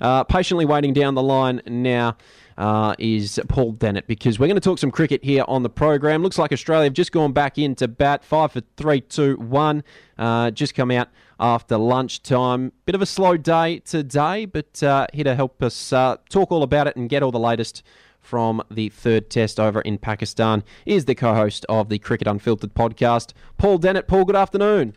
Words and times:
Uh, 0.00 0.24
patiently 0.24 0.64
waiting 0.64 0.92
down 0.92 1.14
the 1.14 1.22
line 1.22 1.60
now. 1.66 2.16
Uh, 2.58 2.94
is 2.98 3.40
Paul 3.48 3.72
Dennett 3.72 4.06
because 4.06 4.38
we're 4.38 4.46
going 4.46 4.56
to 4.56 4.60
talk 4.60 4.78
some 4.78 4.90
cricket 4.90 5.24
here 5.24 5.44
on 5.48 5.62
the 5.62 5.70
program. 5.70 6.22
Looks 6.22 6.36
like 6.36 6.52
Australia 6.52 6.84
have 6.84 6.92
just 6.92 7.10
gone 7.10 7.32
back 7.32 7.56
into 7.56 7.88
bat, 7.88 8.22
five 8.22 8.52
for 8.52 8.60
three, 8.76 9.00
two, 9.00 9.36
one. 9.36 9.82
Uh, 10.18 10.50
just 10.50 10.74
come 10.74 10.90
out 10.90 11.08
after 11.38 11.78
lunchtime. 11.78 12.72
Bit 12.84 12.94
of 12.94 13.00
a 13.00 13.06
slow 13.06 13.38
day 13.38 13.78
today, 13.78 14.44
but 14.44 14.82
uh, 14.82 15.06
here 15.14 15.24
to 15.24 15.34
help 15.34 15.62
us 15.62 15.90
uh, 15.90 16.18
talk 16.28 16.52
all 16.52 16.62
about 16.62 16.86
it 16.86 16.96
and 16.96 17.08
get 17.08 17.22
all 17.22 17.30
the 17.30 17.40
latest 17.40 17.82
from 18.20 18.62
the 18.70 18.90
third 18.90 19.30
test 19.30 19.58
over 19.58 19.80
in 19.80 19.96
Pakistan 19.96 20.62
is 20.84 21.06
the 21.06 21.14
co-host 21.14 21.64
of 21.70 21.88
the 21.88 21.98
Cricket 21.98 22.28
Unfiltered 22.28 22.74
podcast, 22.74 23.32
Paul 23.56 23.78
Dennett. 23.78 24.06
Paul, 24.06 24.26
good 24.26 24.36
afternoon. 24.36 24.96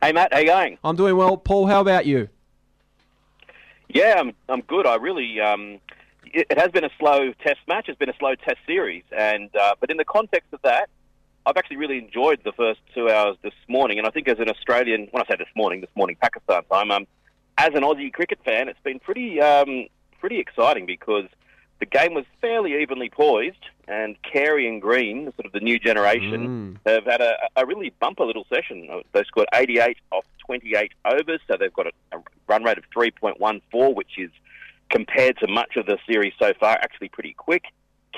Hey 0.00 0.12
Matt, 0.12 0.32
how 0.32 0.38
you 0.38 0.46
going? 0.46 0.78
I'm 0.84 0.94
doing 0.94 1.16
well. 1.16 1.36
Paul, 1.36 1.66
how 1.66 1.80
about 1.80 2.06
you? 2.06 2.28
Yeah, 3.88 4.16
I'm, 4.18 4.32
I'm 4.48 4.60
good. 4.62 4.86
I 4.86 4.96
really, 4.96 5.40
um, 5.40 5.78
it, 6.24 6.46
it, 6.50 6.58
has 6.58 6.70
been 6.70 6.84
a 6.84 6.90
slow 6.98 7.32
test 7.42 7.60
match. 7.66 7.88
It's 7.88 7.98
been 7.98 8.10
a 8.10 8.16
slow 8.18 8.34
test 8.34 8.58
series, 8.66 9.04
and 9.16 9.54
uh, 9.56 9.74
but 9.80 9.90
in 9.90 9.96
the 9.96 10.04
context 10.04 10.52
of 10.52 10.60
that, 10.62 10.90
I've 11.46 11.56
actually 11.56 11.76
really 11.76 11.98
enjoyed 11.98 12.40
the 12.44 12.52
first 12.52 12.80
two 12.94 13.08
hours 13.08 13.36
this 13.42 13.54
morning. 13.68 13.98
And 13.98 14.06
I 14.06 14.10
think 14.10 14.28
as 14.28 14.38
an 14.38 14.50
Australian, 14.50 15.08
when 15.10 15.22
I 15.22 15.26
say 15.26 15.36
this 15.38 15.48
morning, 15.56 15.80
this 15.80 15.90
morning 15.94 16.16
Pakistan 16.20 16.62
time, 16.70 16.90
um, 16.90 17.06
as 17.56 17.70
an 17.74 17.82
Aussie 17.82 18.12
cricket 18.12 18.38
fan, 18.44 18.68
it's 18.68 18.80
been 18.80 18.98
pretty, 18.98 19.40
um, 19.40 19.86
pretty 20.20 20.38
exciting 20.38 20.84
because 20.84 21.24
the 21.80 21.86
game 21.86 22.14
was 22.14 22.24
fairly 22.40 22.80
evenly 22.82 23.08
poised, 23.08 23.64
and 23.86 24.16
Carey 24.22 24.68
and 24.68 24.82
Green, 24.82 25.32
sort 25.36 25.46
of 25.46 25.52
the 25.52 25.60
new 25.60 25.78
generation, 25.78 26.78
mm. 26.86 26.90
have 26.90 27.04
had 27.04 27.20
a, 27.20 27.34
a, 27.56 27.64
really 27.64 27.92
bumper 28.00 28.24
little 28.24 28.44
session. 28.52 29.02
They 29.12 29.24
scored 29.24 29.48
88 29.54 29.96
off 30.10 30.24
28 30.44 30.92
overs, 31.04 31.40
so 31.46 31.56
they've 31.56 31.72
got 31.72 31.86
a, 31.86 31.92
a 32.07 32.07
run 32.48 32.64
rate 32.64 32.78
of 32.78 32.84
3.14, 32.96 33.94
which 33.94 34.18
is 34.18 34.30
compared 34.90 35.38
to 35.38 35.46
much 35.46 35.76
of 35.76 35.86
the 35.86 35.98
series 36.08 36.32
so 36.38 36.52
far, 36.58 36.78
actually 36.80 37.08
pretty 37.08 37.34
quick. 37.34 37.64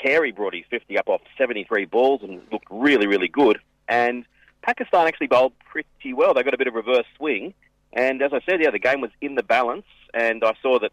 Carey 0.01 0.33
brought 0.33 0.55
his 0.55 0.65
50 0.71 0.97
up 0.99 1.09
off 1.09 1.21
73 1.37 1.85
balls 1.87 2.23
and 2.23 2.41
looked 2.53 2.67
really, 2.71 3.07
really 3.07 3.29
good. 3.29 3.59
And 3.89 4.25
Pakistan 4.63 5.07
actually 5.07 5.27
bowled 5.27 5.53
pretty 5.59 6.13
well. 6.15 6.35
They 6.35 6.43
got 6.43 6.55
a 6.55 6.59
bit 6.59 6.69
of 6.69 6.75
reverse 6.75 7.07
swing. 7.17 7.55
And 7.93 8.23
as 8.23 8.33
I 8.33 8.41
said, 8.49 8.63
yeah, 8.63 8.71
the 8.71 8.79
game 8.79 9.01
was 9.01 9.11
in 9.21 9.35
the 9.35 9.43
balance. 9.43 9.87
And 10.15 10.45
I 10.45 10.55
saw 10.63 10.79
that 10.79 10.93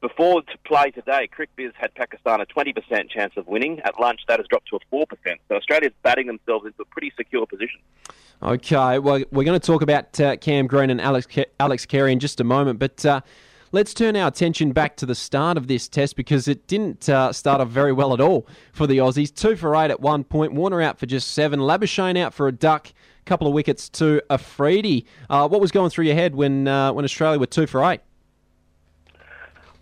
before 0.00 0.42
to 0.42 0.58
play 0.64 0.90
today, 0.90 1.28
CricViz 1.36 1.72
had 1.74 1.94
Pakistan 1.94 2.40
a 2.40 2.46
20% 2.46 3.10
chance 3.10 3.32
of 3.36 3.46
winning. 3.46 3.80
At 3.80 3.98
lunch, 3.98 4.20
that 4.28 4.38
has 4.38 4.46
dropped 4.48 4.68
to 4.68 4.76
a 4.76 4.94
4%. 4.94 5.06
So 5.48 5.56
Australia's 5.56 5.92
batting 6.02 6.26
themselves 6.26 6.66
into 6.66 6.82
a 6.82 6.84
pretty 6.84 7.12
secure 7.16 7.46
position. 7.46 7.80
Okay, 8.42 8.98
well, 8.98 9.22
we're 9.30 9.44
going 9.44 9.58
to 9.58 9.66
talk 9.66 9.82
about 9.82 10.20
uh, 10.20 10.36
Cam 10.36 10.66
Green 10.66 10.90
and 10.90 11.00
Alex 11.00 11.26
Alex 11.58 11.86
Carey 11.86 12.12
in 12.12 12.20
just 12.20 12.38
a 12.38 12.44
moment, 12.44 12.78
but 12.78 13.04
uh, 13.06 13.22
let's 13.72 13.94
turn 13.94 14.14
our 14.14 14.28
attention 14.28 14.72
back 14.72 14.96
to 14.98 15.06
the 15.06 15.14
start 15.14 15.56
of 15.56 15.68
this 15.68 15.88
test 15.88 16.16
because 16.16 16.46
it 16.46 16.66
didn't 16.66 17.08
uh, 17.08 17.32
start 17.32 17.62
off 17.62 17.68
very 17.68 17.94
well 17.94 18.12
at 18.12 18.20
all 18.20 18.46
for 18.72 18.86
the 18.86 18.98
Aussies. 18.98 19.34
Two 19.34 19.56
for 19.56 19.74
eight 19.74 19.90
at 19.90 20.00
one 20.00 20.22
point, 20.22 20.52
Warner 20.52 20.82
out 20.82 20.98
for 20.98 21.06
just 21.06 21.32
seven, 21.32 21.60
Labuschagne 21.60 22.18
out 22.18 22.34
for 22.34 22.46
a 22.46 22.52
duck, 22.52 22.92
couple 23.24 23.46
of 23.46 23.54
wickets 23.54 23.88
to 23.88 24.20
Afridi. 24.28 25.06
Uh, 25.30 25.48
what 25.48 25.62
was 25.62 25.72
going 25.72 25.88
through 25.88 26.04
your 26.04 26.14
head 26.14 26.34
when 26.34 26.68
uh, 26.68 26.92
when 26.92 27.06
Australia 27.06 27.40
were 27.40 27.46
two 27.46 27.66
for 27.66 27.82
eight? 27.90 28.02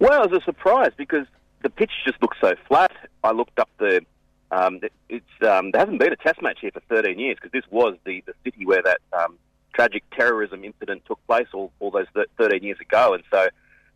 Well, 0.04 0.22
it 0.22 0.30
was 0.30 0.42
a 0.42 0.44
surprise 0.44 0.92
because 0.98 1.26
the 1.62 1.70
pitch 1.70 1.90
just 2.04 2.20
looked 2.20 2.36
so 2.38 2.52
flat. 2.68 2.92
I 3.22 3.30
looked 3.30 3.58
up 3.58 3.70
the. 3.78 4.02
Um, 4.50 4.80
it's 5.08 5.24
um, 5.40 5.70
there 5.70 5.80
hasn't 5.80 5.98
been 5.98 6.12
a 6.12 6.16
Test 6.16 6.42
match 6.42 6.58
here 6.60 6.72
for 6.72 6.80
13 6.90 7.18
years 7.18 7.38
because 7.40 7.52
this 7.52 7.64
was 7.70 7.96
the, 8.04 8.22
the 8.26 8.34
city 8.44 8.66
where 8.66 8.82
that 8.82 8.98
um, 9.14 9.38
tragic 9.72 10.02
terrorism 10.10 10.62
incident 10.62 11.04
took 11.06 11.26
place 11.26 11.46
all, 11.54 11.72
all 11.80 11.90
those 11.90 12.04
13 12.36 12.62
years 12.62 12.78
ago, 12.80 13.14
and 13.14 13.22
so 13.32 13.48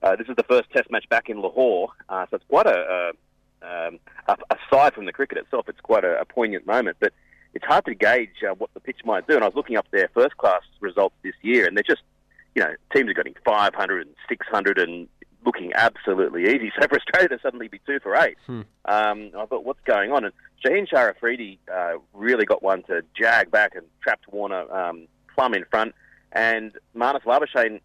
uh, 0.03 0.17
this 0.17 0.27
is 0.29 0.36
the 0.36 0.45
first 0.45 0.70
Test 0.70 0.91
match 0.91 1.06
back 1.11 1.29
in 1.29 1.42
Lahore. 1.42 1.91
Uh, 2.09 2.25
so 2.31 2.36
it's 2.36 2.45
quite 2.48 2.67
a, 2.67 3.12
um, 3.61 3.98
aside 4.27 4.95
from 4.95 5.05
the 5.05 5.12
cricket 5.12 5.36
itself, 5.36 5.69
it's 5.69 5.81
quite 5.83 6.05
a, 6.05 6.19
a 6.19 6.25
poignant 6.25 6.67
moment. 6.67 6.97
But 7.01 7.12
it's 7.53 7.67
hard 7.67 7.84
to 7.84 7.95
gauge 7.95 8.42
uh, 8.51 8.55
what 8.55 8.73
the 8.73 8.80
pitch 8.80 9.01
might 9.05 9.27
do. 9.27 9.35
And 9.35 9.45
I 9.45 9.47
was 9.47 9.55
looking 9.55 9.77
up 9.77 9.86
their 9.91 10.08
first 10.14 10.39
class 10.39 10.63
results 10.80 11.17
this 11.23 11.35
year, 11.42 11.67
and 11.67 11.77
they're 11.77 11.85
just, 11.86 12.02
you 12.55 12.63
know, 12.63 12.73
teams 12.95 13.11
are 13.11 13.14
getting 13.14 13.35
500 13.45 14.07
and 14.07 14.17
600 14.27 14.79
and 14.79 15.07
looking 15.48 15.73
absolutely 15.75 16.42
easy. 16.42 16.70
So 16.79 16.86
for 16.86 16.97
Australia 16.97 17.29
to 17.31 17.39
suddenly 17.42 17.69
be 17.69 17.81
two 17.86 17.98
for 18.01 18.14
eight, 18.14 18.36
hmm. 18.47 18.61
um, 18.85 19.31
I 19.36 19.47
thought, 19.47 19.64
what's 19.64 19.81
going 19.85 20.13
on? 20.13 20.25
And 20.25 20.33
Shaheen 20.63 20.86
Shah 20.86 21.09
Afridi 21.09 21.59
uh, 21.73 21.95
really 22.13 22.45
got 22.45 22.63
one 22.63 22.83
to 22.85 23.03
jag 23.19 23.51
back 23.51 23.75
and 23.75 23.86
trapped 24.03 24.29
Warner 24.29 24.70
um, 24.70 25.09
plumb 25.35 25.55
in 25.55 25.64
front. 25.70 25.95
And 26.33 26.73
Marnus 26.95 27.23
Labuschagne 27.23 27.81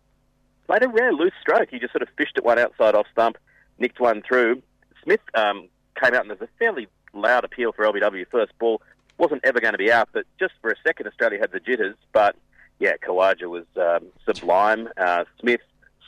played 0.67 0.83
a 0.83 0.89
rare 0.89 1.13
loose 1.13 1.31
stroke. 1.41 1.69
He 1.71 1.79
just 1.79 1.93
sort 1.93 2.01
of 2.01 2.09
fished 2.17 2.37
at 2.37 2.43
one 2.43 2.59
outside 2.59 2.93
off 2.93 3.07
stump, 3.13 3.37
nicked 3.79 3.99
one 3.99 4.21
through. 4.27 4.61
Smith 5.01 5.21
um, 5.33 5.69
came 6.01 6.13
out 6.13 6.21
and 6.21 6.29
there's 6.29 6.41
a 6.41 6.49
fairly 6.59 6.87
loud 7.13 7.45
appeal 7.45 7.71
for 7.71 7.85
LBW 7.85 8.25
first 8.29 8.51
ball. 8.59 8.81
Wasn't 9.17 9.41
ever 9.45 9.61
going 9.61 9.73
to 9.73 9.77
be 9.77 9.91
out, 9.91 10.09
but 10.11 10.25
just 10.39 10.53
for 10.61 10.69
a 10.69 10.75
second, 10.85 11.07
Australia 11.07 11.39
had 11.39 11.51
the 11.51 11.59
jitters. 11.59 11.95
But 12.11 12.35
yeah, 12.79 12.93
Khawaja 12.97 13.47
was 13.47 13.65
um, 13.77 14.07
sublime. 14.25 14.89
Uh, 14.97 15.23
Smith 15.39 15.61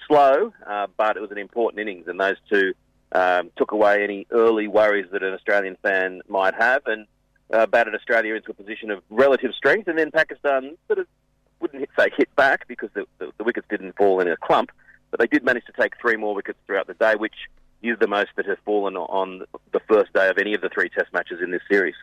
slow, 0.07 0.53
uh, 0.65 0.87
but 0.97 1.17
it 1.17 1.21
was 1.21 1.31
an 1.31 1.37
important 1.37 1.79
innings, 1.79 2.07
and 2.07 2.19
those 2.19 2.37
two 2.49 2.73
um, 3.11 3.51
took 3.57 3.71
away 3.71 4.03
any 4.03 4.27
early 4.31 4.67
worries 4.67 5.07
that 5.11 5.23
an 5.23 5.33
Australian 5.33 5.77
fan 5.81 6.21
might 6.27 6.53
have, 6.55 6.81
and 6.85 7.07
uh, 7.53 7.65
batted 7.65 7.95
Australia 7.95 8.35
into 8.35 8.51
a 8.51 8.53
position 8.53 8.91
of 8.91 9.03
relative 9.09 9.53
strength. 9.55 9.87
And 9.87 9.97
then 9.97 10.11
Pakistan 10.11 10.77
sort 10.87 10.99
of 10.99 11.07
wouldn't 11.59 11.87
say 11.97 12.09
hit 12.17 12.33
back 12.35 12.67
because 12.67 12.89
the, 12.93 13.05
the, 13.19 13.31
the 13.37 13.43
wickets 13.43 13.67
didn't 13.69 13.95
fall 13.95 14.19
in 14.19 14.27
a 14.27 14.37
clump, 14.37 14.71
but 15.11 15.19
they 15.19 15.27
did 15.27 15.43
manage 15.43 15.65
to 15.65 15.73
take 15.79 15.93
three 15.99 16.15
more 16.15 16.35
wickets 16.35 16.59
throughout 16.65 16.87
the 16.87 16.93
day, 16.95 17.15
which 17.15 17.35
is 17.81 17.97
the 17.99 18.07
most 18.07 18.31
that 18.35 18.45
have 18.45 18.57
fallen 18.65 18.97
on 18.97 19.43
the 19.71 19.79
first 19.81 20.11
day 20.13 20.29
of 20.29 20.37
any 20.37 20.53
of 20.53 20.61
the 20.61 20.69
three 20.69 20.89
Test 20.89 21.13
matches 21.13 21.39
in 21.41 21.51
this 21.51 21.61
series. 21.69 21.95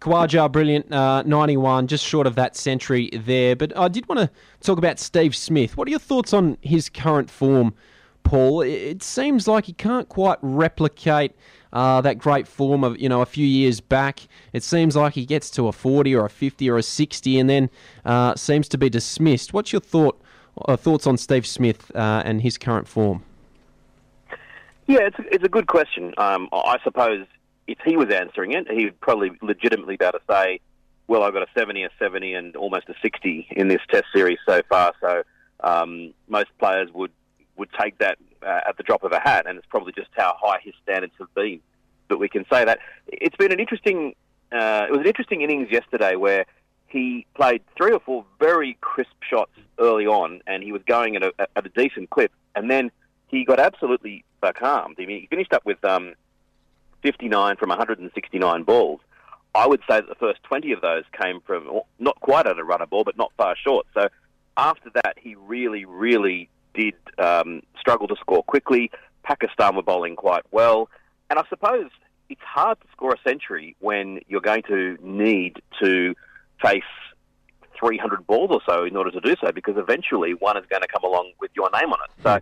Khawaja, 0.00 0.50
brilliant, 0.50 0.92
uh, 0.92 1.22
91, 1.24 1.86
just 1.86 2.04
short 2.04 2.26
of 2.26 2.34
that 2.34 2.56
century 2.56 3.10
there. 3.12 3.54
But 3.54 3.76
I 3.76 3.88
did 3.88 4.08
want 4.08 4.20
to 4.20 4.30
talk 4.60 4.78
about 4.78 4.98
Steve 4.98 5.36
Smith. 5.36 5.76
What 5.76 5.86
are 5.88 5.90
your 5.90 6.00
thoughts 6.00 6.32
on 6.32 6.56
his 6.62 6.88
current 6.88 7.30
form, 7.30 7.74
Paul? 8.22 8.62
It 8.62 9.02
seems 9.02 9.46
like 9.46 9.66
he 9.66 9.74
can't 9.74 10.08
quite 10.08 10.38
replicate 10.40 11.36
uh, 11.72 12.00
that 12.00 12.18
great 12.18 12.48
form 12.48 12.82
of 12.82 12.98
you 12.98 13.08
know 13.08 13.20
a 13.20 13.26
few 13.26 13.46
years 13.46 13.80
back. 13.80 14.20
It 14.54 14.62
seems 14.62 14.96
like 14.96 15.14
he 15.14 15.26
gets 15.26 15.50
to 15.50 15.68
a 15.68 15.72
40 15.72 16.14
or 16.14 16.24
a 16.24 16.30
50 16.30 16.70
or 16.70 16.78
a 16.78 16.82
60 16.82 17.38
and 17.38 17.50
then 17.50 17.70
uh, 18.04 18.34
seems 18.36 18.68
to 18.68 18.78
be 18.78 18.88
dismissed. 18.88 19.52
What's 19.52 19.70
your 19.70 19.80
thought 19.80 20.20
uh, 20.66 20.76
thoughts 20.76 21.06
on 21.06 21.18
Steve 21.18 21.46
Smith 21.46 21.94
uh, 21.94 22.22
and 22.24 22.40
his 22.40 22.56
current 22.56 22.88
form? 22.88 23.22
Yeah, 24.86 25.00
it's 25.02 25.16
it's 25.30 25.44
a 25.44 25.48
good 25.48 25.66
question. 25.66 26.14
Um, 26.16 26.48
I 26.52 26.78
suppose 26.82 27.26
if 27.70 27.78
he 27.84 27.96
was 27.96 28.10
answering 28.10 28.52
it, 28.52 28.68
he 28.68 28.84
would 28.84 29.00
probably 29.00 29.30
legitimately 29.42 29.96
be 29.96 30.04
able 30.04 30.18
to 30.18 30.24
say, 30.28 30.60
well, 31.06 31.22
I've 31.22 31.32
got 31.32 31.42
a 31.42 31.46
70, 31.56 31.84
a 31.84 31.90
70, 32.00 32.34
and 32.34 32.56
almost 32.56 32.88
a 32.88 32.94
60 33.00 33.46
in 33.52 33.68
this 33.68 33.80
test 33.88 34.06
series 34.12 34.38
so 34.44 34.60
far. 34.68 34.92
So 35.00 35.22
um, 35.60 36.12
most 36.28 36.48
players 36.58 36.90
would, 36.92 37.12
would 37.56 37.68
take 37.80 37.98
that 37.98 38.18
uh, 38.42 38.60
at 38.68 38.76
the 38.76 38.82
drop 38.82 39.04
of 39.04 39.12
a 39.12 39.20
hat, 39.20 39.46
and 39.46 39.56
it's 39.56 39.66
probably 39.68 39.92
just 39.92 40.08
how 40.16 40.34
high 40.40 40.58
his 40.62 40.74
standards 40.82 41.12
have 41.18 41.32
been. 41.34 41.60
But 42.08 42.18
we 42.18 42.28
can 42.28 42.44
say 42.50 42.64
that. 42.64 42.80
It's 43.06 43.36
been 43.36 43.52
an 43.52 43.60
interesting, 43.60 44.14
uh, 44.50 44.86
it 44.88 44.90
was 44.90 45.00
an 45.00 45.06
interesting 45.06 45.42
innings 45.42 45.68
yesterday 45.70 46.16
where 46.16 46.46
he 46.88 47.24
played 47.34 47.62
three 47.76 47.92
or 47.92 48.00
four 48.00 48.24
very 48.40 48.76
crisp 48.80 49.14
shots 49.28 49.52
early 49.78 50.08
on, 50.08 50.40
and 50.48 50.64
he 50.64 50.72
was 50.72 50.82
going 50.86 51.14
at 51.14 51.22
a, 51.22 51.32
at 51.38 51.64
a 51.64 51.68
decent 51.68 52.10
clip, 52.10 52.32
and 52.56 52.68
then 52.68 52.90
he 53.28 53.44
got 53.44 53.60
absolutely 53.60 54.24
becalmed. 54.40 54.96
I 54.98 55.06
mean, 55.06 55.20
he 55.20 55.26
finished 55.28 55.52
up 55.52 55.64
with 55.64 55.84
um, 55.84 56.14
59 57.02 57.56
from 57.56 57.68
169 57.68 58.62
balls. 58.64 59.00
I 59.54 59.66
would 59.66 59.80
say 59.80 60.00
that 60.00 60.08
the 60.08 60.14
first 60.14 60.42
20 60.44 60.72
of 60.72 60.80
those 60.80 61.04
came 61.20 61.40
from 61.40 61.80
not 61.98 62.20
quite 62.20 62.46
at 62.46 62.58
a 62.58 62.64
runner 62.64 62.86
ball, 62.86 63.04
but 63.04 63.16
not 63.16 63.32
far 63.36 63.56
short. 63.56 63.86
So 63.94 64.08
after 64.56 64.90
that, 64.94 65.14
he 65.20 65.34
really, 65.34 65.84
really 65.84 66.48
did 66.74 66.94
um, 67.18 67.62
struggle 67.78 68.06
to 68.08 68.16
score 68.16 68.42
quickly. 68.44 68.90
Pakistan 69.22 69.74
were 69.74 69.82
bowling 69.82 70.16
quite 70.16 70.44
well. 70.52 70.88
And 71.28 71.38
I 71.38 71.42
suppose 71.48 71.90
it's 72.28 72.40
hard 72.42 72.80
to 72.80 72.86
score 72.92 73.12
a 73.12 73.28
century 73.28 73.76
when 73.80 74.20
you're 74.28 74.40
going 74.40 74.62
to 74.68 74.96
need 75.02 75.60
to 75.82 76.14
face 76.62 76.82
300 77.78 78.26
balls 78.26 78.50
or 78.52 78.60
so 78.66 78.84
in 78.84 78.96
order 78.96 79.10
to 79.10 79.20
do 79.20 79.34
so, 79.40 79.50
because 79.52 79.76
eventually 79.76 80.34
one 80.34 80.56
is 80.56 80.64
going 80.70 80.82
to 80.82 80.88
come 80.88 81.02
along 81.02 81.32
with 81.40 81.50
your 81.56 81.70
name 81.70 81.92
on 81.92 81.98
it. 82.04 82.22
So 82.22 82.40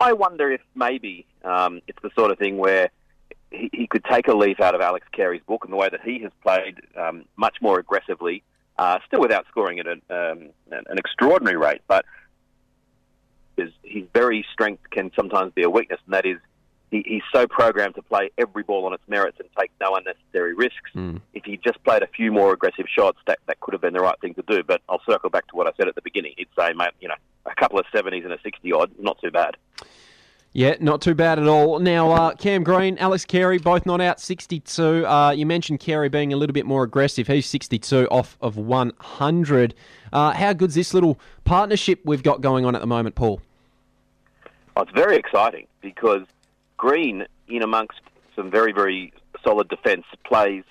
I 0.00 0.12
wonder 0.14 0.50
if 0.50 0.60
maybe 0.74 1.26
um, 1.44 1.80
it's 1.86 1.98
the 2.02 2.10
sort 2.16 2.30
of 2.30 2.38
thing 2.38 2.56
where 2.56 2.90
he, 3.56 3.70
he, 3.72 3.86
could 3.86 4.04
take 4.04 4.28
a 4.28 4.34
leaf 4.34 4.60
out 4.60 4.74
of 4.74 4.80
Alex 4.80 5.06
Carey's 5.12 5.42
book 5.46 5.64
and 5.64 5.72
the 5.72 5.76
way 5.76 5.88
that 5.88 6.00
he 6.02 6.20
has 6.20 6.32
played 6.42 6.80
um, 6.96 7.24
much 7.36 7.56
more 7.60 7.78
aggressively, 7.78 8.42
uh, 8.78 8.98
still 9.06 9.20
without 9.20 9.46
scoring 9.48 9.78
at 9.78 9.86
an, 9.86 10.02
um, 10.10 10.50
an 10.70 10.98
extraordinary 10.98 11.56
rate. 11.56 11.82
But 11.88 12.04
his, 13.56 13.70
his 13.82 14.04
very 14.12 14.44
strength 14.52 14.90
can 14.90 15.10
sometimes 15.16 15.52
be 15.52 15.62
a 15.62 15.70
weakness, 15.70 16.00
and 16.06 16.14
that 16.14 16.26
is 16.26 16.38
he, 16.90 17.02
he's 17.06 17.22
so 17.32 17.46
programmed 17.46 17.94
to 17.96 18.02
play 18.02 18.30
every 18.38 18.62
ball 18.62 18.86
on 18.86 18.92
its 18.92 19.02
merits 19.08 19.38
and 19.40 19.48
take 19.58 19.70
no 19.80 19.96
unnecessary 19.96 20.54
risks. 20.54 20.90
Mm. 20.94 21.20
If 21.34 21.44
he 21.44 21.56
just 21.56 21.82
played 21.84 22.02
a 22.02 22.06
few 22.06 22.30
more 22.30 22.52
aggressive 22.52 22.86
shots, 22.88 23.18
that, 23.26 23.38
that 23.46 23.60
could 23.60 23.74
have 23.74 23.80
been 23.80 23.94
the 23.94 24.00
right 24.00 24.18
thing 24.20 24.34
to 24.34 24.42
do. 24.42 24.62
But 24.62 24.82
I'll 24.88 25.02
circle 25.08 25.30
back 25.30 25.46
to 25.48 25.56
what 25.56 25.66
I 25.66 25.72
said 25.76 25.88
at 25.88 25.94
the 25.94 26.02
beginning. 26.02 26.34
He'd 26.36 26.48
say, 26.58 26.72
mate, 26.74 26.92
you 27.00 27.08
know, 27.08 27.16
a 27.44 27.54
couple 27.54 27.78
of 27.78 27.86
70s 27.92 28.24
and 28.24 28.32
a 28.32 28.38
60 28.42 28.72
odd, 28.72 28.90
not 28.98 29.20
too 29.20 29.30
bad. 29.30 29.56
Yeah, 30.56 30.76
not 30.80 31.02
too 31.02 31.14
bad 31.14 31.38
at 31.38 31.46
all. 31.46 31.80
Now, 31.80 32.10
uh, 32.12 32.34
Cam 32.34 32.64
Green, 32.64 32.96
Alex 32.96 33.26
Carey, 33.26 33.58
both 33.58 33.84
not 33.84 34.00
out, 34.00 34.18
62. 34.18 35.06
Uh, 35.06 35.30
you 35.32 35.44
mentioned 35.44 35.80
Carey 35.80 36.08
being 36.08 36.32
a 36.32 36.36
little 36.38 36.54
bit 36.54 36.64
more 36.64 36.82
aggressive. 36.82 37.26
He's 37.26 37.44
62 37.44 38.08
off 38.08 38.38
of 38.40 38.56
100. 38.56 39.74
Uh, 40.14 40.32
how 40.32 40.54
good's 40.54 40.74
this 40.74 40.94
little 40.94 41.20
partnership 41.44 42.00
we've 42.06 42.22
got 42.22 42.40
going 42.40 42.64
on 42.64 42.74
at 42.74 42.80
the 42.80 42.86
moment, 42.86 43.16
Paul? 43.16 43.42
Oh, 44.76 44.80
it's 44.80 44.92
very 44.92 45.16
exciting 45.16 45.66
because 45.82 46.22
Green, 46.78 47.26
in 47.48 47.62
amongst 47.62 48.00
some 48.34 48.50
very, 48.50 48.72
very 48.72 49.12
solid 49.44 49.68
defence, 49.68 50.06
plays 50.24 50.64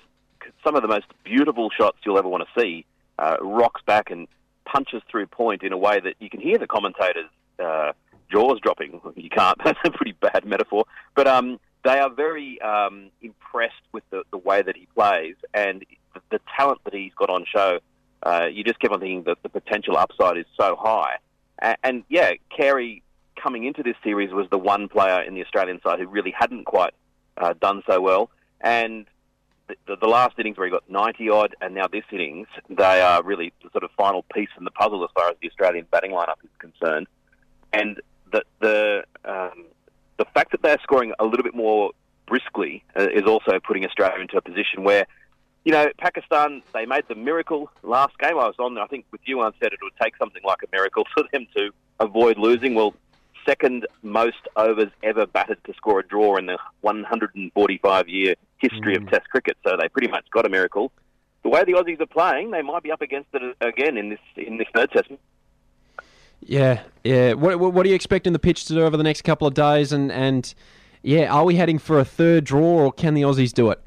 some 0.63 0.75
of 0.75 0.81
the 0.81 0.88
most 0.88 1.05
beautiful 1.23 1.69
shots 1.69 1.99
you'll 2.03 2.17
ever 2.17 2.27
want 2.27 2.43
to 2.43 2.59
see. 2.59 2.88
Uh, 3.19 3.38
rocks 3.39 3.83
back 3.85 4.09
and 4.09 4.27
punches 4.65 5.03
through 5.11 5.27
point 5.27 5.61
in 5.61 5.71
a 5.73 5.77
way 5.77 5.99
that 5.99 6.15
you 6.17 6.31
can 6.31 6.41
hear 6.41 6.57
the 6.57 6.65
commentators 6.65 7.29
uh, 7.59 7.91
jaws 8.31 8.60
dropping. 8.62 9.01
You 9.16 9.30
can't. 9.30 9.57
That's 9.66 9.80
a 9.86 9.92
pretty 9.92 10.13
bad 10.13 10.45
metaphor. 10.45 10.86
But 11.16 11.27
um, 11.27 11.60
they 11.83 12.00
are 12.00 12.10
very 12.10 12.60
um, 12.62 13.10
impressed 13.22 13.74
with 13.92 14.04
the, 14.10 14.24
the 14.31 14.38
way 14.38 14.62
that 14.62 14.75
he 14.75 14.88
plays 14.95 15.36
and 15.54 15.86
the, 16.13 16.22
the 16.31 16.39
talent 16.57 16.81
that 16.83 16.94
he's 16.94 17.13
got 17.13 17.30
on 17.30 17.45
show. 17.45 17.80
Uh, 18.24 18.48
you 18.51 18.63
just 18.63 18.80
keep 18.80 18.92
on 18.92 19.00
thinking 19.00 19.24
that 19.24 19.38
the 19.44 19.50
potential 19.50 19.95
upside 19.98 20.38
is 20.38 20.45
so 20.60 20.75
high. 20.75 21.18
And, 21.60 21.77
and 21.83 22.04
yeah, 22.10 22.31
Carey 22.56 23.04
coming 23.42 23.66
into 23.66 23.83
this 23.83 23.95
series 24.04 24.31
was 24.31 24.48
the 24.50 24.57
one 24.57 24.88
player 24.88 25.22
in 25.22 25.36
the 25.36 25.44
Australian 25.44 25.80
side 25.81 26.00
who 26.00 26.07
really 26.07 26.33
hadn't 26.38 26.66
quite 26.66 26.94
uh, 27.38 27.54
done 27.62 27.83
so 27.88 28.01
well. 28.01 28.31
And 28.62 29.06
the, 29.68 29.95
the, 30.00 30.07
last 30.07 30.39
innings 30.39 30.57
where 30.57 30.68
he 30.68 30.72
got 30.72 30.89
90 30.89 31.30
odd, 31.30 31.56
and 31.62 31.75
now 31.75 31.88
this 31.88 32.04
innings, 32.12 32.48
they 32.69 33.01
are 33.01 33.22
really 33.24 33.54
the 33.63 33.69
sort 33.72 33.83
of 33.83 33.92
final 33.98 34.24
piece 34.33 34.50
in 34.57 34.63
the 34.63 34.72
puzzle 34.72 35.04
as 35.04 35.10
far 35.13 35.30
as 35.30 35.36
the 35.42 35.50
Australian 35.50 35.86
batting 35.92 36.12
lineup 36.12 36.44
is 36.44 36.50
concerned. 36.60 37.07
And 37.74 38.01
the 38.35 39.03
the 39.23 39.31
um, 39.31 39.65
the 40.17 40.25
fact 40.33 40.51
that 40.51 40.61
they're 40.61 40.79
scoring 40.83 41.13
a 41.19 41.25
little 41.25 41.43
bit 41.43 41.55
more 41.55 41.91
briskly 42.25 42.83
uh, 42.97 43.07
is 43.09 43.23
also 43.23 43.59
putting 43.65 43.85
Australia 43.85 44.21
into 44.21 44.37
a 44.37 44.41
position 44.41 44.83
where, 44.83 45.05
you 45.63 45.71
know, 45.71 45.87
Pakistan 45.97 46.61
they 46.73 46.85
made 46.85 47.03
the 47.07 47.15
miracle 47.15 47.69
last 47.83 48.17
game. 48.19 48.31
I 48.31 48.45
was 48.45 48.55
on. 48.59 48.77
I 48.77 48.87
think 48.87 49.05
with 49.11 49.21
you, 49.25 49.41
I 49.41 49.51
said 49.59 49.73
it 49.73 49.79
would 49.81 49.93
take 50.01 50.15
something 50.17 50.41
like 50.43 50.59
a 50.63 50.67
miracle 50.71 51.05
for 51.13 51.23
them 51.31 51.47
to 51.55 51.71
avoid 51.99 52.37
losing. 52.37 52.75
Well, 52.75 52.93
second 53.45 53.87
most 54.01 54.47
overs 54.55 54.91
ever 55.03 55.25
batted 55.25 55.63
to 55.65 55.73
score 55.73 55.99
a 55.99 56.07
draw 56.07 56.38
in 56.38 56.47
the 56.47 56.57
145 56.81 58.09
year 58.09 58.35
history 58.57 58.95
mm. 58.95 59.03
of 59.03 59.09
Test 59.09 59.29
cricket. 59.29 59.57
So 59.65 59.77
they 59.79 59.88
pretty 59.89 60.07
much 60.07 60.25
got 60.31 60.45
a 60.45 60.49
miracle. 60.49 60.91
The 61.43 61.49
way 61.49 61.63
the 61.63 61.73
Aussies 61.73 62.01
are 62.01 62.07
playing, 62.07 62.49
they 62.49 62.63
might 62.63 62.81
be 62.81 62.91
up 62.91 63.01
against 63.01 63.29
it 63.33 63.55
again 63.61 63.97
in 63.97 64.09
this 64.09 64.19
in 64.35 64.57
this 64.57 64.67
third 64.73 64.91
test. 64.91 65.11
Yeah, 66.45 66.83
yeah. 67.03 67.33
What, 67.33 67.59
what 67.59 67.86
are 67.86 67.89
you 67.89 67.95
expecting 67.95 68.33
the 68.33 68.39
pitch 68.39 68.65
to 68.65 68.74
do 68.74 68.83
over 68.83 68.95
the 68.95 69.03
next 69.03 69.24
couple 69.24 69.47
of 69.47 69.56
days? 69.56 69.92
And, 69.92 70.12
and 70.12 70.53
yeah, 71.01 71.33
are 71.33 71.44
we 71.44 71.56
heading 71.56 71.80
for 71.80 72.00
a 72.00 72.06
third 72.06 72.44
draw, 72.44 72.86
or 72.86 72.92
can 72.92 73.15
the 73.15 73.24
Aussies 73.24 73.51
do 73.51 73.71
it? 73.71 73.81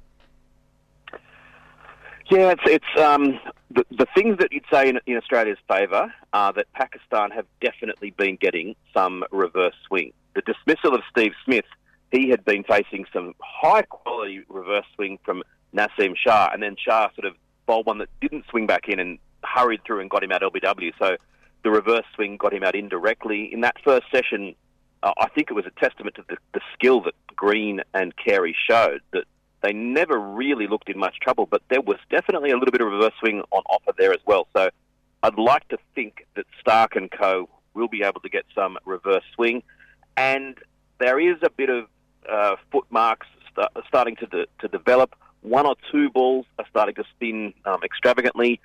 Yeah, 2.30 2.50
it's 2.50 2.62
it's 2.66 3.00
um, 3.00 3.40
the 3.70 3.86
the 3.90 4.06
things 4.14 4.38
that 4.38 4.52
you'd 4.52 4.64
say 4.70 4.88
in, 4.88 4.98
in 5.06 5.16
Australia's 5.16 5.58
favour 5.66 6.12
are 6.32 6.52
that 6.52 6.66
Pakistan 6.74 7.30
have 7.30 7.46
definitely 7.60 8.10
been 8.10 8.36
getting 8.36 8.74
some 8.92 9.24
reverse 9.30 9.74
swing. 9.86 10.12
The 10.34 10.42
dismissal 10.42 10.94
of 10.94 11.02
Steve 11.10 11.32
Smith, 11.44 11.64
he 12.12 12.28
had 12.28 12.44
been 12.44 12.64
facing 12.64 13.06
some 13.12 13.34
high 13.40 13.82
quality 13.82 14.42
reverse 14.48 14.84
swing 14.94 15.18
from 15.24 15.42
Nasim 15.74 16.14
Shah, 16.16 16.50
and 16.52 16.62
then 16.62 16.76
Shah 16.76 17.08
sort 17.14 17.26
of 17.26 17.34
bowled 17.66 17.86
one 17.86 17.98
that 17.98 18.08
didn't 18.20 18.44
swing 18.50 18.66
back 18.66 18.88
in 18.88 18.98
and 18.98 19.18
hurried 19.44 19.80
through 19.86 20.00
and 20.00 20.10
got 20.10 20.22
him 20.22 20.32
out 20.32 20.42
LBW. 20.42 20.92
So 20.98 21.16
the 21.62 21.70
reverse 21.70 22.04
swing 22.14 22.36
got 22.36 22.52
him 22.52 22.62
out 22.62 22.74
indirectly. 22.74 23.52
In 23.52 23.60
that 23.62 23.76
first 23.82 24.06
session, 24.12 24.54
uh, 25.02 25.12
I 25.18 25.28
think 25.28 25.50
it 25.50 25.54
was 25.54 25.66
a 25.66 25.80
testament 25.80 26.16
to 26.16 26.24
the, 26.28 26.36
the 26.54 26.60
skill 26.74 27.00
that 27.02 27.14
Green 27.34 27.80
and 27.94 28.14
Carey 28.16 28.56
showed 28.68 29.00
that 29.12 29.24
they 29.62 29.72
never 29.72 30.18
really 30.18 30.66
looked 30.66 30.88
in 30.88 30.98
much 30.98 31.18
trouble, 31.20 31.46
but 31.46 31.62
there 31.68 31.80
was 31.80 31.98
definitely 32.10 32.50
a 32.50 32.56
little 32.56 32.72
bit 32.72 32.80
of 32.80 32.88
reverse 32.88 33.12
swing 33.18 33.42
on 33.50 33.62
offer 33.68 33.92
there 33.98 34.12
as 34.12 34.20
well. 34.24 34.46
So 34.56 34.70
I'd 35.22 35.38
like 35.38 35.66
to 35.68 35.78
think 35.94 36.26
that 36.36 36.46
Stark 36.60 36.94
and 36.94 37.10
Co. 37.10 37.48
will 37.74 37.88
be 37.88 38.02
able 38.02 38.20
to 38.20 38.28
get 38.28 38.44
some 38.54 38.78
reverse 38.84 39.24
swing, 39.34 39.62
and 40.16 40.56
there 40.98 41.18
is 41.18 41.36
a 41.42 41.50
bit 41.50 41.70
of 41.70 41.86
uh, 42.28 42.56
foot 42.70 42.84
marks 42.90 43.26
st- 43.54 43.68
starting 43.86 44.16
to 44.16 44.26
de- 44.26 44.46
to 44.60 44.68
develop. 44.68 45.14
One 45.42 45.66
or 45.66 45.76
two 45.90 46.10
balls 46.10 46.46
are 46.58 46.66
starting 46.70 46.94
to 46.96 47.04
spin 47.14 47.54
um, 47.64 47.80
extravagantly. 47.84 48.60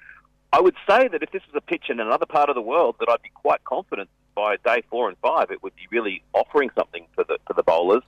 I 0.53 0.61
would 0.61 0.75
say 0.87 1.07
that 1.07 1.23
if 1.23 1.31
this 1.31 1.41
was 1.51 1.55
a 1.55 1.61
pitch 1.61 1.85
in 1.89 1.99
another 1.99 2.27
part 2.27 2.47
of 2.47 2.53
the 2.53 2.61
world, 2.61 2.97
that 2.99 3.09
I'd 3.09 3.23
be 3.23 3.31
quite 3.33 3.63
confident 3.63 4.07
by 4.35 4.57
day 4.57 4.83
four 4.89 5.09
and 5.09 5.17
five 5.17 5.49
it 5.49 5.63
would 5.63 5.75
be 5.75 5.87
really 5.91 6.23
offering 6.33 6.69
something 6.75 7.07
for 7.15 7.23
the 7.23 7.39
for 7.47 7.53
the 7.53 7.63
bowlers. 7.63 8.03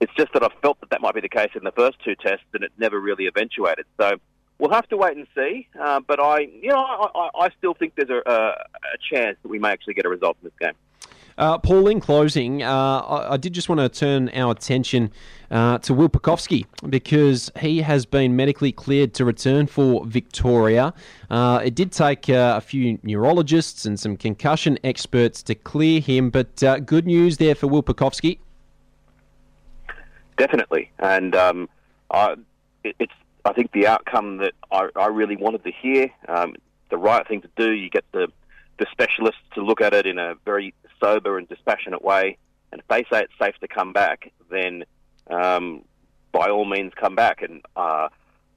It's 0.00 0.12
just 0.16 0.32
that 0.34 0.44
I 0.44 0.48
felt 0.62 0.78
that 0.78 0.90
that 0.90 1.00
might 1.00 1.16
be 1.16 1.20
the 1.20 1.28
case 1.28 1.50
in 1.56 1.64
the 1.64 1.72
first 1.72 1.98
two 2.04 2.14
tests, 2.14 2.46
and 2.54 2.62
it 2.62 2.70
never 2.78 3.00
really 3.00 3.26
eventuated. 3.26 3.84
So 4.00 4.16
we'll 4.60 4.70
have 4.70 4.88
to 4.90 4.96
wait 4.96 5.16
and 5.16 5.26
see. 5.34 5.66
Uh, 5.78 5.98
but 5.98 6.20
I, 6.20 6.40
you 6.40 6.68
know, 6.68 6.78
I, 6.78 7.30
I, 7.34 7.48
still 7.58 7.74
think 7.74 7.94
there's 7.96 8.10
a, 8.10 8.22
a, 8.24 8.38
a 8.38 8.98
chance 9.12 9.36
that 9.42 9.48
we 9.48 9.58
may 9.58 9.70
actually 9.70 9.94
get 9.94 10.06
a 10.06 10.08
result 10.08 10.36
in 10.40 10.50
this 10.50 10.58
game. 10.60 10.74
Uh, 11.38 11.56
Paul, 11.56 11.86
in 11.86 12.00
closing, 12.00 12.64
uh, 12.64 12.68
I, 12.68 13.34
I, 13.34 13.36
did 13.36 13.52
just 13.52 13.68
want 13.68 13.80
to 13.80 13.88
turn 13.88 14.28
our 14.30 14.50
attention 14.50 15.12
uh, 15.52 15.78
to 15.78 15.94
Will 15.94 16.08
Pucovski 16.08 16.66
because 16.90 17.48
he 17.60 17.80
has 17.82 18.04
been 18.04 18.34
medically 18.34 18.72
cleared 18.72 19.14
to 19.14 19.24
return 19.24 19.68
for 19.68 20.04
Victoria. 20.04 20.92
Uh, 21.30 21.60
it 21.64 21.76
did 21.76 21.92
take 21.92 22.28
uh, 22.28 22.54
a 22.56 22.60
few 22.60 22.98
neurologists 23.04 23.84
and 23.84 24.00
some 24.00 24.16
concussion 24.16 24.80
experts 24.82 25.40
to 25.44 25.54
clear 25.54 26.00
him, 26.00 26.30
but 26.30 26.60
uh, 26.64 26.80
good 26.80 27.06
news 27.06 27.36
there 27.36 27.54
for 27.54 27.68
Will 27.68 27.84
Pucovski. 27.84 28.40
Definitely, 30.36 30.90
and 30.98 31.36
um, 31.36 31.68
it, 32.82 32.96
it's 32.98 33.12
I 33.44 33.52
think 33.52 33.70
the 33.70 33.86
outcome 33.86 34.38
that 34.38 34.54
I, 34.72 34.88
I 34.96 35.06
really 35.06 35.36
wanted 35.36 35.62
to 35.62 35.70
hear. 35.70 36.10
Um, 36.28 36.56
the 36.90 36.98
right 36.98 37.26
thing 37.28 37.42
to 37.42 37.48
do. 37.56 37.72
You 37.72 37.90
get 37.90 38.04
the 38.12 38.28
the 38.78 38.86
specialists 38.92 39.40
to 39.54 39.62
look 39.62 39.80
at 39.80 39.92
it 39.92 40.06
in 40.06 40.18
a 40.18 40.34
very 40.44 40.72
sober 41.00 41.38
and 41.38 41.48
dispassionate 41.48 42.02
way. 42.02 42.38
And 42.72 42.80
if 42.80 42.88
they 42.88 43.04
say 43.10 43.22
it's 43.22 43.32
safe 43.40 43.54
to 43.60 43.68
come 43.68 43.92
back, 43.92 44.32
then 44.50 44.84
um, 45.28 45.84
by 46.32 46.48
all 46.48 46.64
means 46.64 46.92
come 46.94 47.14
back. 47.14 47.42
And 47.42 47.62
uh, 47.76 48.08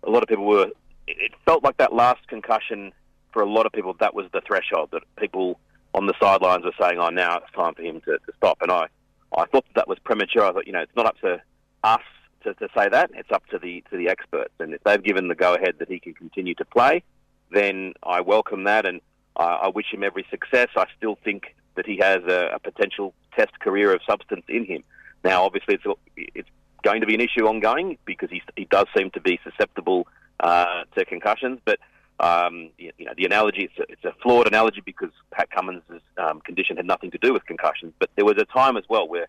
a 0.03 0.09
lot 0.09 0.23
of 0.23 0.29
people 0.29 0.45
were. 0.45 0.71
It 1.07 1.31
felt 1.45 1.63
like 1.63 1.77
that 1.77 1.93
last 1.93 2.25
concussion 2.27 2.93
for 3.33 3.41
a 3.41 3.49
lot 3.49 3.65
of 3.65 3.71
people. 3.71 3.95
That 3.99 4.13
was 4.13 4.27
the 4.33 4.41
threshold 4.41 4.89
that 4.91 5.03
people 5.17 5.59
on 5.93 6.07
the 6.07 6.13
sidelines 6.19 6.63
were 6.63 6.73
saying, 6.79 6.99
"Oh, 6.99 7.09
now 7.09 7.37
it's 7.37 7.51
time 7.53 7.73
for 7.73 7.81
him 7.81 8.01
to, 8.01 8.17
to 8.17 8.33
stop." 8.37 8.57
And 8.61 8.71
I, 8.71 8.87
I 9.35 9.45
thought 9.45 9.65
that, 9.65 9.75
that 9.75 9.87
was 9.87 9.97
premature. 9.99 10.43
I 10.45 10.51
thought, 10.53 10.67
you 10.67 10.73
know, 10.73 10.81
it's 10.81 10.95
not 10.95 11.05
up 11.05 11.17
to 11.19 11.41
us 11.83 12.01
to, 12.43 12.53
to 12.55 12.67
say 12.75 12.89
that. 12.89 13.11
It's 13.13 13.31
up 13.31 13.45
to 13.47 13.59
the 13.59 13.83
to 13.89 13.97
the 13.97 14.09
experts. 14.09 14.53
And 14.59 14.73
if 14.73 14.83
they've 14.83 15.03
given 15.03 15.27
the 15.27 15.35
go 15.35 15.55
ahead 15.55 15.75
that 15.79 15.89
he 15.89 15.99
can 15.99 16.13
continue 16.13 16.55
to 16.55 16.65
play, 16.65 17.03
then 17.51 17.93
I 18.03 18.21
welcome 18.21 18.63
that 18.65 18.85
and 18.85 19.01
I, 19.35 19.43
I 19.43 19.67
wish 19.69 19.87
him 19.91 20.03
every 20.03 20.25
success. 20.29 20.69
I 20.75 20.85
still 20.97 21.17
think 21.23 21.55
that 21.75 21.85
he 21.85 21.97
has 21.97 22.19
a, 22.27 22.51
a 22.55 22.59
potential 22.59 23.13
Test 23.35 23.57
career 23.59 23.93
of 23.93 24.01
substance 24.09 24.43
in 24.49 24.65
him. 24.65 24.83
Now, 25.23 25.43
obviously, 25.45 25.75
it's 25.75 25.99
it's 26.17 26.49
going 26.83 27.01
to 27.01 27.07
be 27.07 27.15
an 27.15 27.21
issue 27.21 27.47
ongoing 27.47 27.97
because 28.05 28.29
he 28.29 28.41
he 28.57 28.65
does 28.65 28.87
seem 28.97 29.11
to 29.11 29.21
be 29.21 29.39
susceptible 29.43 30.07
uh, 30.41 30.83
to 30.97 31.05
concussions. 31.05 31.59
But 31.63 31.79
um, 32.19 32.71
you, 32.77 32.91
you, 32.97 33.05
know, 33.05 33.13
the 33.15 33.25
analogy 33.25 33.63
it's 33.63 33.79
a, 33.79 33.91
it's 33.91 34.03
a, 34.03 34.13
flawed 34.21 34.47
analogy 34.47 34.81
because 34.85 35.11
Pat 35.31 35.49
Cummins' 35.49 35.83
um, 36.17 36.41
condition 36.41 36.77
had 36.77 36.85
nothing 36.85 37.11
to 37.11 37.17
do 37.17 37.31
with 37.31 37.45
concussions. 37.45 37.93
But 37.99 38.09
there 38.15 38.25
was 38.25 38.37
a 38.37 38.45
time 38.45 38.75
as 38.75 38.83
well 38.89 39.07
where 39.07 39.27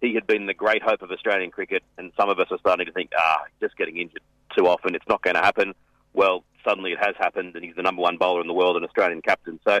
he 0.00 0.14
had 0.14 0.26
been 0.26 0.46
the 0.46 0.54
great 0.54 0.82
hope 0.82 1.02
of 1.02 1.10
Australian 1.10 1.50
cricket, 1.50 1.82
and 1.96 2.12
some 2.16 2.28
of 2.28 2.38
us 2.38 2.48
are 2.50 2.58
starting 2.58 2.86
to 2.86 2.92
think, 2.92 3.10
ah, 3.16 3.44
just 3.60 3.76
getting 3.76 3.98
injured 3.98 4.22
too 4.56 4.66
often, 4.66 4.94
it's 4.94 5.08
not 5.08 5.22
going 5.22 5.34
to 5.34 5.40
happen. 5.40 5.74
Well, 6.12 6.44
suddenly 6.64 6.92
it 6.92 6.98
has 6.98 7.14
happened, 7.18 7.54
and 7.54 7.64
he's 7.64 7.76
the 7.76 7.82
number 7.82 8.02
one 8.02 8.16
bowler 8.16 8.40
in 8.40 8.46
the 8.46 8.52
world 8.54 8.76
and 8.76 8.84
Australian 8.84 9.22
captain. 9.22 9.58
So 9.64 9.78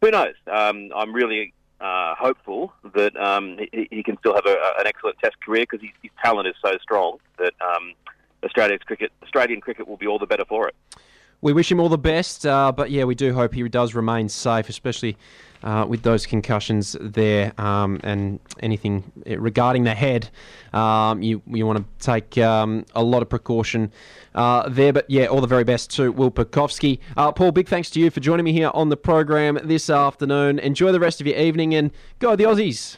who 0.00 0.10
knows? 0.10 0.34
Um, 0.50 0.90
I'm 0.94 1.12
really 1.12 1.52
uh, 1.80 2.14
hopeful 2.14 2.72
that 2.94 3.16
um, 3.16 3.58
he, 3.72 3.88
he, 3.90 4.02
can 4.02 4.16
still 4.18 4.34
have 4.34 4.46
a, 4.46 4.56
an 4.78 4.86
excellent 4.86 5.18
Test 5.18 5.40
career 5.40 5.66
because 5.68 5.80
his, 5.80 5.90
his, 6.02 6.10
talent 6.22 6.48
is 6.48 6.54
so 6.64 6.78
strong 6.80 7.18
that 7.38 7.52
um, 7.60 7.92
Australia's 8.42 8.80
cricket, 8.86 9.12
Australian 9.22 9.60
cricket, 9.60 9.86
will 9.86 9.96
be 9.96 10.06
all 10.06 10.18
the 10.18 10.26
better 10.26 10.44
for 10.44 10.68
it. 10.68 10.74
We 11.44 11.52
wish 11.52 11.70
him 11.70 11.78
all 11.78 11.90
the 11.90 11.98
best, 11.98 12.46
uh, 12.46 12.72
but 12.72 12.90
yeah, 12.90 13.04
we 13.04 13.14
do 13.14 13.34
hope 13.34 13.52
he 13.52 13.68
does 13.68 13.94
remain 13.94 14.30
safe, 14.30 14.70
especially 14.70 15.18
uh, 15.62 15.84
with 15.86 16.02
those 16.02 16.24
concussions 16.24 16.96
there 16.98 17.52
um, 17.60 18.00
and 18.02 18.40
anything 18.60 19.12
regarding 19.26 19.84
the 19.84 19.94
head. 19.94 20.30
Um, 20.72 21.20
you 21.22 21.42
you 21.46 21.66
want 21.66 21.80
to 21.80 21.84
take 22.02 22.38
um, 22.38 22.86
a 22.94 23.02
lot 23.02 23.20
of 23.20 23.28
precaution 23.28 23.92
uh, 24.34 24.70
there, 24.70 24.94
but 24.94 25.04
yeah, 25.10 25.26
all 25.26 25.42
the 25.42 25.46
very 25.46 25.64
best 25.64 25.90
to 25.96 26.10
Will 26.12 26.30
Pucovski. 26.30 26.98
Uh, 27.14 27.30
Paul, 27.30 27.52
big 27.52 27.68
thanks 27.68 27.90
to 27.90 28.00
you 28.00 28.08
for 28.10 28.20
joining 28.20 28.44
me 28.44 28.54
here 28.54 28.70
on 28.72 28.88
the 28.88 28.96
program 28.96 29.58
this 29.62 29.90
afternoon. 29.90 30.58
Enjoy 30.58 30.92
the 30.92 31.00
rest 31.00 31.20
of 31.20 31.26
your 31.26 31.36
evening 31.36 31.74
and 31.74 31.90
go 32.20 32.36
the 32.36 32.44
Aussies. 32.44 32.96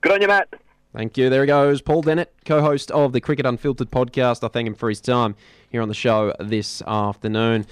Good 0.00 0.10
on 0.10 0.20
you, 0.20 0.26
Matt. 0.26 0.48
Thank 0.96 1.18
you. 1.18 1.28
There 1.28 1.42
he 1.42 1.46
goes. 1.46 1.82
Paul 1.82 2.00
Dennett, 2.02 2.32
co 2.46 2.62
host 2.62 2.90
of 2.90 3.12
the 3.12 3.20
Cricket 3.20 3.44
Unfiltered 3.44 3.90
podcast. 3.90 4.42
I 4.42 4.48
thank 4.48 4.66
him 4.66 4.74
for 4.74 4.88
his 4.88 4.98
time 4.98 5.36
here 5.68 5.82
on 5.82 5.88
the 5.88 5.94
show 5.94 6.32
this 6.40 6.80
afternoon. 6.86 7.66